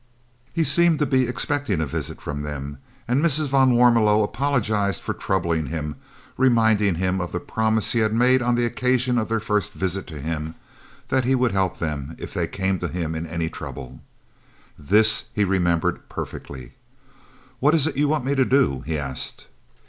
[0.51, 3.49] He seemed to be expecting a visit from them, and Mrs.
[3.49, 5.95] van Warmelo apologised for troubling him,
[6.37, 9.73] reminding him of the promise he had made on the occasion of their very first
[9.73, 10.55] visit to him,
[11.09, 13.99] that he would help them if they came to him in any trouble.
[14.75, 16.73] This he remembered perfectly.
[17.59, 19.45] "What is it you want me to do?" he asked.